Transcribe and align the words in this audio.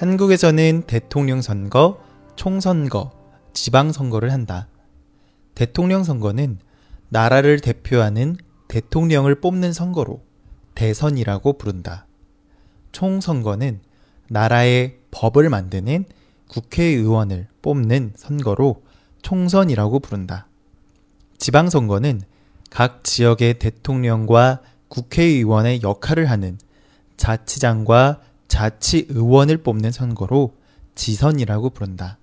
한국에서는 0.00 0.84
대통령 0.86 1.42
선거, 1.42 2.02
총선거, 2.34 3.10
지방선거를 3.52 4.32
한다. 4.32 4.66
대통령 5.54 6.04
선거는 6.04 6.58
나라를 7.10 7.60
대표하는 7.60 8.36
대통령을 8.68 9.42
뽑는 9.42 9.74
선거로 9.74 10.22
대선이라고 10.74 11.58
부른다. 11.58 12.06
총선거는 12.92 13.80
나라의 14.30 15.00
법을 15.10 15.50
만드는 15.50 16.06
국회의원을 16.48 17.48
뽑는 17.60 18.14
선거로 18.16 18.82
총선이라고 19.20 20.00
부른다. 20.00 20.48
지방선거는 21.36 22.22
각 22.70 23.04
지역의 23.04 23.58
대통령과 23.58 24.62
국회의원의 24.88 25.82
역할을 25.82 26.30
하는 26.30 26.56
자치장과 27.18 28.29
자치 28.50 29.06
의원을 29.08 29.58
뽑는 29.58 29.92
선거로 29.92 30.54
지선이라고 30.96 31.70
부른다. 31.70 32.18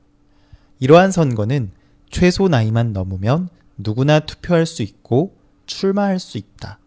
이러한 0.79 1.11
선거는 1.11 1.71
최소 2.11 2.49
나이만 2.49 2.93
넘으면 2.93 3.49
누구나 3.77 4.19
투표할 4.19 4.65
수 4.65 4.83
있고 4.83 5.35
출마할 5.65 6.19
수 6.19 6.37
있다. 6.37 6.79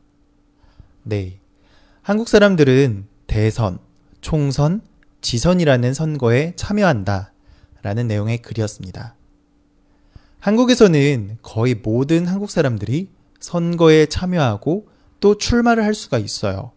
네. 1.03 1.41
한국 2.03 2.29
사람들은 2.29 3.07
대선, 3.27 3.79
총선, 4.21 4.83
지선이라는 5.23 5.95
선거에 5.95 6.53
참여한다. 6.57 7.33
라는 7.83 8.09
내용의 8.09 8.43
글이었습니다. 8.43 9.15
한국에서는 10.39 11.39
거의 11.41 11.75
모든 11.75 12.27
한국 12.27 12.51
사람들이 12.51 13.09
선거에 13.41 14.05
참여하고 14.05 14.89
또 15.21 15.39
출마를 15.39 15.83
할 15.83 15.95
수가 15.95 16.19
있어요. 16.19 16.73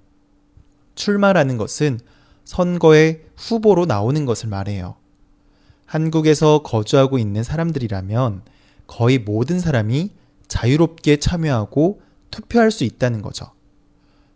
출마라는 0.96 1.58
것은 1.58 2.00
선거에 2.46 3.22
후보로 3.36 3.86
나오는 3.86 4.26
것을 4.26 4.50
말해요. 4.50 4.96
한국에서 5.86 6.64
거주하고 6.64 7.20
있는 7.20 7.44
사람들이라면 7.44 8.42
거의 8.88 9.20
모든 9.20 9.60
사람이 9.60 10.12
자유롭게 10.48 11.18
참여하고 11.18 12.02
투표할 12.32 12.72
수 12.72 12.84
있다는 12.84 13.22
거죠. 13.22 13.52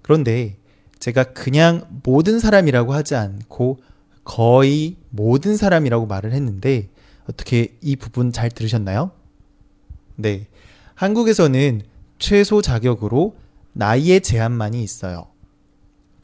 그런데 0.01 0.57
제가 0.99 1.25
그냥 1.25 1.85
모든 2.03 2.39
사람이라고 2.39 2.93
하지 2.93 3.15
않고 3.15 3.79
거의 4.23 4.97
모든 5.09 5.57
사람이라고 5.57 6.05
말을 6.05 6.33
했는데 6.33 6.89
어떻게 7.29 7.77
이 7.81 7.95
부분 7.95 8.31
잘 8.31 8.49
들으셨나요? 8.49 9.11
네. 10.15 10.47
한국에서는 10.95 11.81
최소 12.19 12.61
자격으로 12.61 13.35
나이의 13.73 14.21
제한만이 14.21 14.81
있어요. 14.81 15.27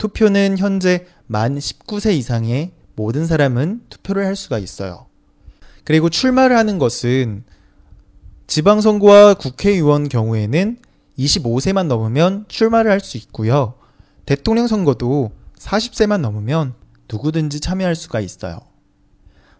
투표는 0.03 0.57
현재 0.57 1.05
만 1.27 1.57
19세 1.57 2.13
이상의 2.13 2.73
모든 2.97 3.25
사람은 3.25 3.83
투표를 3.87 4.25
할 4.25 4.35
수가 4.35 4.57
있어요. 4.59 5.05
그리고 5.85 6.09
출마를 6.09 6.57
하는 6.57 6.77
것은 6.77 7.45
지방선거와 8.47 9.35
국회의원 9.35 10.09
경우에는 10.09 10.77
25세만 11.17 11.87
넘으면 11.87 12.43
출마를 12.49 12.91
할 12.91 12.99
수 12.99 13.15
있고요. 13.15 13.75
대통령 14.25 14.67
선거도 14.67 15.31
40세만 15.57 16.19
넘으면 16.19 16.73
누구든지 17.09 17.61
참여할 17.61 17.95
수가 17.95 18.19
있어요. 18.19 18.59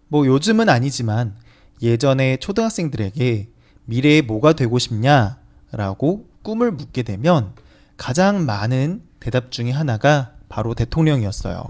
뭐 0.09 0.25
요즘은 0.25 0.67
아니지만 0.67 1.37
예전에 1.81 2.35
초등학생들에게 2.35 3.47
미래에 3.85 4.21
뭐가 4.23 4.51
되고 4.51 4.77
싶냐? 4.77 5.37
라고 5.71 6.27
꿈을 6.41 6.73
묻게 6.73 7.03
되면 7.03 7.53
가장 7.95 8.45
많은 8.45 9.03
대답 9.21 9.51
중에 9.51 9.71
하나가 9.71 10.32
바로 10.53 10.75
대통령이었어요. 10.75 11.65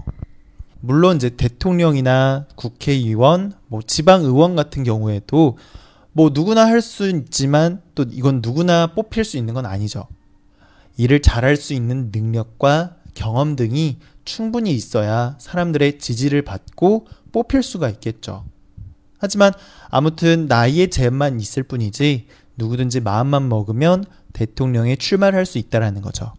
물론 0.80 1.16
이제 1.16 1.30
대통령이나 1.30 2.44
국회의원, 2.54 3.54
뭐 3.68 3.80
지방의원 3.80 4.56
같은 4.56 4.84
경우에도 4.84 5.56
뭐 6.12 6.32
누구나 6.34 6.66
할 6.66 6.82
수 6.82 7.08
있지만 7.08 7.80
또 7.94 8.04
이건 8.10 8.42
누구나 8.42 8.88
뽑힐 8.88 9.24
수 9.24 9.38
있는 9.38 9.54
건 9.54 9.64
아니죠. 9.64 10.06
일을 10.98 11.22
잘할 11.22 11.56
수 11.56 11.72
있는 11.72 12.10
능력과 12.12 12.96
경험 13.14 13.56
등이 13.56 14.00
충분히 14.26 14.72
있어야 14.72 15.36
사람들의 15.38 15.98
지지를 15.98 16.42
받고 16.42 17.06
뽑힐 17.32 17.62
수가 17.62 17.88
있겠죠. 17.88 18.44
하지만 19.16 19.54
아무튼 19.88 20.44
나이의 20.46 20.90
제한만 20.90 21.40
있을 21.40 21.62
뿐이지 21.62 22.26
누구든지 22.56 23.00
마음만 23.00 23.48
먹으면 23.48 24.04
대통령에 24.34 24.96
출마를 24.96 25.38
할 25.38 25.46
수 25.46 25.56
있다라는 25.56 26.02
거죠. 26.02 26.34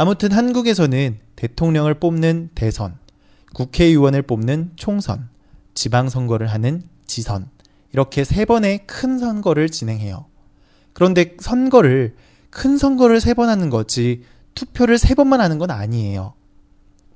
아무튼 0.00 0.30
한국에서는 0.30 1.18
대통령을 1.34 1.94
뽑는 1.94 2.50
대선, 2.54 2.98
국회의원을 3.52 4.22
뽑는 4.22 4.74
총선, 4.76 5.28
지방선거를 5.74 6.46
하는 6.46 6.84
지선, 7.08 7.50
이렇게 7.92 8.22
세 8.22 8.44
번의 8.44 8.86
큰 8.86 9.18
선거를 9.18 9.68
진행해요. 9.68 10.26
그런데 10.92 11.36
선거를, 11.40 12.14
큰 12.50 12.78
선거를 12.78 13.20
세 13.20 13.34
번 13.34 13.48
하는 13.48 13.70
거지 13.70 14.22
투표를 14.54 14.98
세 14.98 15.16
번만 15.16 15.40
하는 15.40 15.58
건 15.58 15.72
아니에요. 15.72 16.34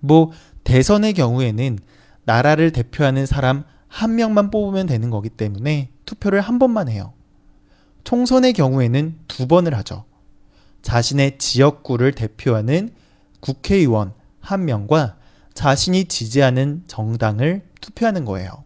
뭐, 0.01 0.33
대선의 0.65 1.15
경우에는 1.15 1.79
나라를 2.25 2.73
대표하는 2.73 3.27
사람 3.27 3.63
한 3.87 4.17
명만 4.17 4.51
뽑으면 4.51 4.89
되는 4.89 5.09
거기 5.09 5.29
때문에 5.29 5.93
투표를 6.05 6.41
한 6.41 6.59
번만 6.59 6.89
해요. 6.89 7.13
총선의 8.03 8.55
경우에는 8.55 9.21
두 9.29 9.47
번을 9.47 9.73
하죠. 9.77 10.05
자신의 10.83 11.39
지역구를 11.39 12.13
대표하는 12.13 12.91
국회의원 13.41 14.13
한 14.41 14.65
명과 14.65 15.17
자신이 15.55 16.07
지지하는 16.07 16.83
정당을 16.87 17.63
투표하는 17.81 18.25
거예요. 18.25 18.65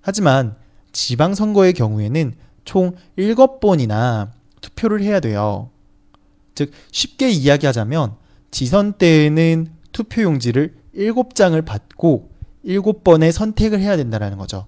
하지만 0.00 0.56
지방선거의 0.92 1.72
경우에는 1.72 2.34
총 2.64 2.94
7번이나 3.18 4.30
투표를 4.60 5.02
해야 5.02 5.20
돼요. 5.20 5.70
즉, 6.54 6.72
쉽게 6.92 7.30
이야기하자면 7.30 8.16
지선 8.50 8.94
때에는 8.94 9.72
투표용지를 9.92 10.76
7장을 10.94 11.64
받고 11.64 12.30
7번의 12.64 13.32
선택을 13.32 13.80
해야 13.80 13.96
된다는 13.96 14.36
거죠. 14.36 14.66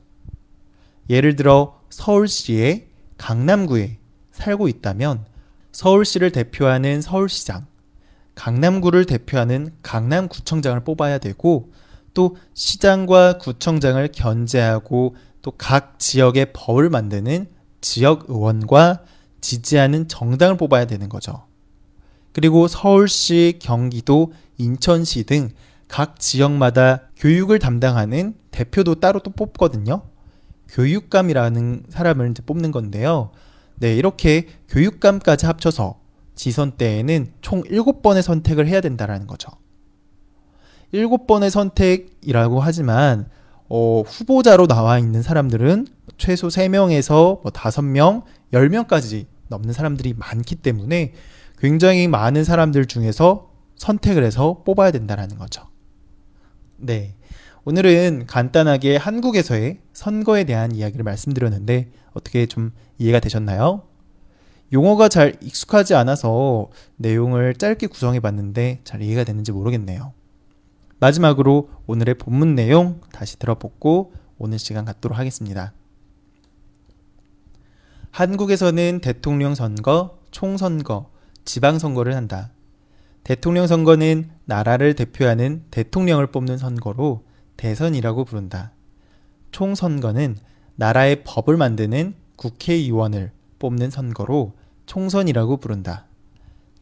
예를 1.11 1.37
들어 1.37 1.81
서울시의 1.91 2.87
강남구에 3.19 3.99
살고 4.33 4.69
있다면 4.69 5.25
서울시를 5.73 6.31
대표하는 6.31 7.03
서울시장, 7.03 7.67
강남구를 8.35 9.07
대표하는 9.07 9.73
강남구청장을 9.83 10.81
뽑아야 10.85 11.19
되고 11.19 11.73
또 12.15 12.37
시장과 12.55 13.39
구청장을 13.39 14.07
견제하고 14.13 15.17
또 15.43 15.53
각 15.59 15.99
지역의 15.99 16.53
법을 16.53 16.89
만드는 16.89 17.47
지역 17.81 18.27
의원과 18.29 19.03
지지하는 19.41 20.07
정당을 20.07 20.57
뽑아야 20.57 20.87
되는 20.87 21.09
거죠. 21.09 21.47
그리고 22.33 22.69
서울시, 22.69 23.59
경기도, 23.61 24.33
인천시 24.59 25.25
등 25.25 25.51
각 25.93 26.19
지역마다 26.19 27.03
교육을 27.19 27.59
담당하는 27.59 28.35
대표도 28.51 28.95
따로 28.95 29.21
또 29.21 29.31
뽑거든요. 29.31 30.01
교육감이라는 30.71 31.85
사람을 31.91 32.31
이제 32.31 32.43
뽑는 32.43 32.73
건데요. 32.73 33.31
네, 33.83 33.97
이렇게 33.97 34.47
교육감까지 34.69 35.47
합쳐서 35.47 35.99
지선 36.37 36.71
때에는 36.71 37.33
총 37.41 37.65
7번의 37.65 38.23
선택을 38.23 38.69
해야 38.69 38.81
된다라는 38.81 39.27
거죠. 39.27 39.51
7번의 40.95 41.51
선택이라고 41.51 42.61
하지만 42.61 43.29
어, 43.69 44.05
후보자로 44.07 44.69
나와 44.69 45.01
있는 45.01 45.21
사람들은 45.21 45.89
최소 46.17 46.47
3명에서 46.47 47.43
뭐 47.43 47.51
5명, 47.51 48.23
10명까지 48.53 49.27
넘는 49.49 49.73
사람들이 49.73 50.15
많기 50.17 50.55
때문에 50.55 51.15
굉장히 51.59 52.07
많은 52.07 52.45
사람들 52.45 52.87
중에서 52.87 53.51
선택을 53.75 54.23
해서 54.23 54.63
뽑아야 54.65 54.93
된다라는 54.93 55.39
거죠. 55.39 55.67
네. 56.77 57.17
오늘은 57.65 58.27
간단하게 58.29 58.97
한국에서의 58.97 59.81
선거에 59.93 60.45
대한 60.45 60.73
이야기를 60.73 61.03
말씀드렸는데 61.03 61.91
어떻게 62.15 62.47
좀 62.47 62.73
이해가 62.99 63.21
되셨나요? 63.21 63.83
용어가 64.73 65.09
잘 65.09 65.37
익숙하지 65.43 65.95
않아서 65.95 66.71
내용을 66.97 67.55
짧게 67.55 67.89
구성해 67.89 68.21
봤는데 68.21 68.81
잘 68.85 69.03
이해가 69.03 69.25
됐는지 69.25 69.53
모르겠네요. 69.53 70.13
마지막으로 70.99 71.69
오늘의 71.87 72.17
본문 72.17 72.55
내용 72.55 73.01
다시 73.13 73.39
들어보고 73.39 74.15
오늘 74.39 74.59
시간 74.59 74.85
갖도록 74.85 75.19
하겠습니다. 75.19 75.73
한국에서는 78.13 79.01
대통령 79.01 79.55
선거, 79.55 80.19
총선거, 80.31 81.11
지방선거를 81.45 82.15
한다. 82.15 82.53
대통령 83.25 83.67
선거는 83.67 84.31
나라를 84.45 84.95
대표하는 84.95 85.65
대통령을 85.71 86.29
뽑는 86.29 86.59
선거로 86.59 87.25
대선이라고 87.57 88.25
부른다. 88.25 88.73
총선거는 89.51 90.37
나라의 90.83 91.23
법을 91.23 91.57
만드는 91.57 92.13
국회의원을 92.35 93.31
뽑는 93.61 93.91
선거로 93.91 94.55
총선이라고 94.87 95.59
부른다. 95.59 96.07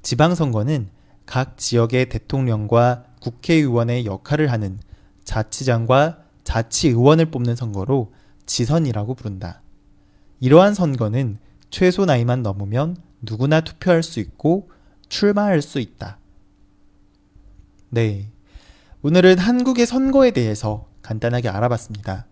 지방선거는 0.00 0.88
각 1.26 1.58
지역의 1.58 2.08
대통령과 2.08 3.05
국회의원의 3.20 4.06
역할을 4.06 4.50
하는 4.50 4.79
자치장과 5.25 6.23
자치의원을 6.44 7.26
뽑는 7.26 7.56
선거로 7.56 8.14
지선이라고 8.47 9.12
부른다. 9.17 9.61
이러한 10.41 10.73
선거는 10.73 11.37
최소 11.69 12.06
나이만 12.06 12.43
넘으면 12.43 12.97
누구나 13.20 13.61
투표할 13.61 14.02
수 14.02 14.19
있고 14.19 14.70
출마할 15.11 15.61
수 15.61 15.79
있다. 15.79 16.17
네. 17.91 18.31
오늘은 19.02 19.37
한국의 19.37 19.85
선거에 19.85 20.31
대해서 20.31 20.88
간단하게 21.02 21.50
알아봤습니다. 21.50 22.30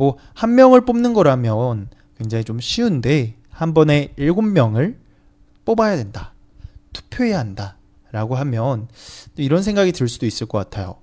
뭐, 0.00 0.16
한 0.32 0.54
명을 0.54 0.86
뽑는 0.86 1.12
거라면 1.12 1.90
굉장히 2.16 2.42
좀 2.42 2.58
쉬운데, 2.58 3.36
한 3.50 3.74
번에 3.74 4.14
일곱 4.16 4.40
명을 4.40 4.98
뽑아야 5.66 5.96
된다. 5.96 6.32
투표해야 6.94 7.38
한다. 7.38 7.76
라고 8.10 8.34
하면, 8.36 8.88
이런 9.36 9.62
생각이 9.62 9.92
들 9.92 10.08
수도 10.08 10.24
있을 10.24 10.46
것 10.46 10.56
같아요. 10.56 10.96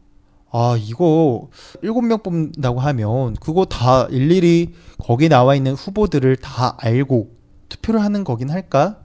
아, 0.52 0.76
이거 0.80 1.48
일곱 1.84 2.02
명 2.02 2.24
뽑는다고 2.24 2.80
하면, 2.80 3.36
그거 3.36 3.66
다 3.66 4.08
일일이 4.10 4.74
거기 4.98 5.30
나와 5.30 5.54
있는 5.54 5.74
후보들을 5.76 6.36
다 6.38 6.76
알고 6.80 7.30
투표를 7.70 8.02
하는 8.02 8.24
거긴 8.24 8.50
할까? 8.50 9.02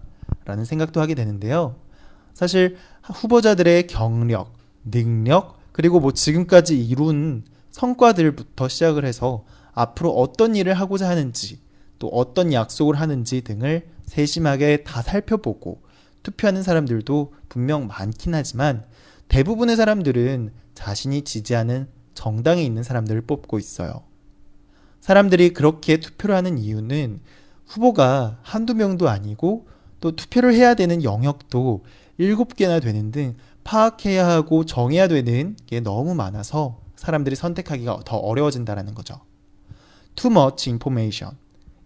라는 0.47 0.65
생각도 0.65 1.03
하게 1.03 1.15
되는데요. 1.15 1.77
사실 2.33 2.79
후보자들의 3.03 3.89
경력, 3.89 4.55
능력, 4.91 5.59
그리고 5.73 6.01
뭐 6.01 6.13
지금까지 6.13 6.83
이룬 6.83 7.45
성과들부터 7.73 8.69
시작을 8.69 9.05
해서 9.05 9.45
앞으로 9.73 10.13
어떤 10.13 10.55
일을 10.57 10.75
하고자 10.75 11.09
하는지, 11.09 11.61
또 11.99 12.09
어떤 12.09 12.53
약속을 12.53 12.97
하는지 12.97 13.43
등을 13.43 13.87
세심하게 14.07 14.85
다 14.85 15.03
살펴보고 15.03 15.83
투표하는 16.23 16.63
사람들도 16.63 17.33
분명 17.49 17.87
많긴 17.87 18.35
하지만 18.35 18.85
대부분의 19.29 19.77
사람들은 19.77 20.53
자신이 20.75 21.23
지지하는 21.23 21.89
정당에 22.15 22.63
있는 22.63 22.83
사람들을 22.83 23.23
뽑고 23.23 23.59
있어요. 23.59 24.03
사람들이 25.01 25.53
그렇게 25.53 25.99
투표를 25.99 26.35
하는 26.35 26.59
이유는 26.59 27.21
후보가 27.67 28.39
한두 28.43 28.75
명도 28.75 29.09
아니고 29.09 29.67
또 30.01 30.15
투표를 30.15 30.55
해야 30.55 30.75
되는 30.75 31.03
영역도 31.03 31.85
일곱 32.19 32.57
개나 32.57 32.81
되는 32.81 33.11
등 33.11 33.37
파악해야 33.65 34.29
하고 34.29 34.65
정해야 34.65 35.09
되는 35.09 35.57
게 35.67 35.81
너무 35.81 36.15
많아서 36.15 36.81
사람들이 36.97 37.37
선택하기가 37.37 38.01
더 38.05 38.17
어려워진다라는 38.17 38.95
거죠. 38.95 39.21
Too 40.17 40.31
much 40.31 40.69
information. 40.71 41.37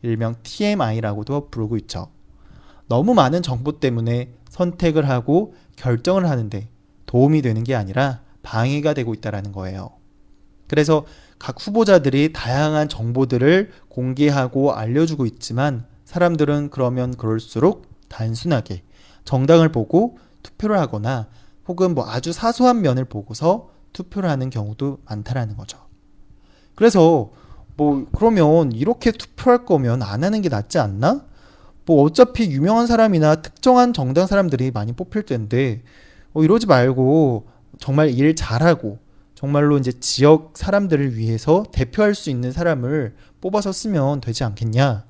일명 0.03 0.37
TMI라고도 0.43 1.49
부르고 1.51 1.77
있죠. 1.79 2.09
너무 2.89 3.15
많은 3.15 3.43
정보 3.43 3.81
때문에 3.81 4.33
선택을 4.49 5.09
하고 5.09 5.55
결정을 5.77 6.29
하는데 6.29 6.69
도움이 7.07 7.43
되는 7.43 7.65
게 7.65 7.75
아니라 7.75 8.21
방해가 8.43 8.95
되고 8.95 9.13
있다라는 9.15 9.53
거예요. 9.53 9.91
그래서 10.69 11.05
각 11.39 11.57
후보자들이 11.65 12.33
다양한 12.33 12.89
정보들을 12.89 13.71
공개하고 13.89 14.73
알려주고 14.75 15.27
있지만 15.27 15.87
사람들은 16.05 16.71
그러면 16.71 17.17
그럴수록 17.17 17.87
단순하게 18.09 18.83
정당을 19.25 19.71
보고 19.73 20.19
투표를 20.43 20.79
하거나 20.79 21.29
혹은 21.67 21.95
뭐 21.95 22.09
아주 22.09 22.33
사소한 22.33 22.81
면을 22.81 23.05
보고서 23.05 23.71
투표를 23.93 24.31
하는 24.31 24.51
경우도 24.51 25.01
많다라는 25.05 25.57
거죠. 25.57 25.79
그래서 26.75 27.33
뭐 27.77 28.07
그러면 28.15 28.73
이렇게 28.73 29.13
투표할 29.13 29.65
거면 29.65 30.03
안 30.03 30.25
하는 30.25 30.43
게 30.43 30.49
낫지 30.49 30.79
않나? 30.79 31.27
뭐 31.85 32.03
어차피 32.03 32.51
유명한 32.51 32.87
사람이나 32.87 33.37
특정한 33.37 33.93
정당 33.93 34.27
사람들이 34.27 34.71
많이 34.73 34.93
뽑힐 34.93 35.23
텐데 35.25 35.83
어 36.33 36.43
이러지 36.43 36.67
말고 36.67 37.47
정말 37.79 38.11
일 38.11 38.35
잘하고 38.35 38.99
정말로 39.35 39.77
이제 39.77 39.93
지역 39.93 40.53
사람들을 40.57 41.17
위해서 41.17 41.65
대표할 41.71 42.15
수 42.15 42.31
있는 42.31 42.51
사람을 42.53 43.15
뽑아서 43.41 43.71
쓰면 43.71 44.23
되지 44.23 44.45
않겠냐? 44.45 45.05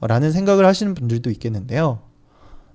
라는 0.00 0.32
생각을 0.32 0.64
하시는 0.64 0.94
분들도 0.94 1.30
있겠는데요. 1.30 2.00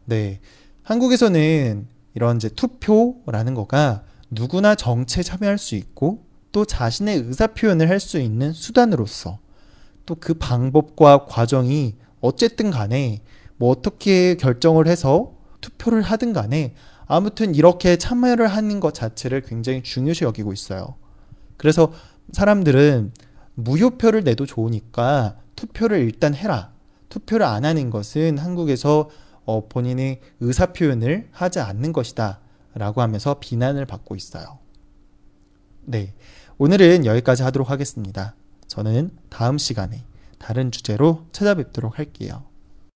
네. 0.05 0.39
한국에서는 0.83 1.87
이런 2.13 2.35
이제 2.37 2.49
투표라는 2.49 3.55
거가 3.55 4.03
누구나 4.29 4.75
정치에 4.75 5.23
참여할 5.23 5.57
수 5.57 5.73
있고 5.75 6.24
또 6.55 6.63
자신의 6.63 7.17
의사 7.17 7.47
표현을 7.47 7.89
할 7.89 7.99
수 7.99 8.17
있는 8.17 8.53
수단으로서 8.53 9.39
또 10.05 10.15
그 10.15 10.35
방법과 10.35 11.25
과정이 11.25 11.95
어쨌든 12.21 12.71
간에 12.71 13.21
뭐 13.57 13.71
어떻게 13.71 14.35
결정을 14.35 14.87
해서 14.87 15.33
투표를 15.59 16.01
하든 16.01 16.31
간에 16.31 16.73
아무튼 17.07 17.55
이렇게 17.55 17.97
참여를 17.97 18.47
하는 18.47 18.79
것 18.79 18.93
자체를 18.93 19.41
굉장히 19.41 19.83
중요시 19.83 20.23
여기고 20.23 20.53
있어요. 20.53 20.95
그래서 21.57 21.91
사람들은 22.31 23.11
무효표를 23.55 24.23
내도 24.23 24.45
좋으니까 24.45 25.37
투표를 25.55 25.99
일단 25.99 26.33
해라. 26.33 26.71
투표를 27.09 27.45
안 27.45 27.65
하는 27.65 27.89
것은 27.89 28.37
한국에서 28.37 29.09
어, 29.45 29.67
본인의 29.67 30.21
의사 30.39 30.67
표현을 30.67 31.27
하지 31.31 31.59
않는 31.59 31.91
것이다. 31.91 32.39
라고 32.75 33.01
하면서 33.01 33.39
비난을 33.39 33.85
받고 33.85 34.15
있어요. 34.15 34.59
네. 35.85 36.13
오늘은 36.57 37.05
여기까지 37.05 37.43
하도록 37.43 37.69
하겠습니다. 37.69 38.33
저는 38.67 39.11
다음 39.29 39.57
시간에 39.57 40.05
다른 40.39 40.71
주제로 40.71 41.25
찾아뵙도록 41.33 41.99
할게요. 41.99 42.45